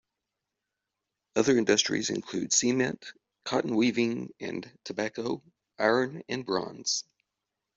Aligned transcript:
Other 1.35 1.55
industries 1.59 2.09
include 2.09 2.53
cement, 2.53 3.13
cotton 3.45 3.75
weaving, 3.75 4.33
and 4.39 4.67
tobacco, 4.83 5.43
iron 5.77 6.23
and 6.27 6.43
bronze. 6.43 7.03